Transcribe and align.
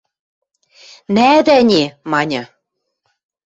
–Нӓдӓ 1.15 1.55
ӹне...– 1.61 1.83
маньы. 2.11 2.43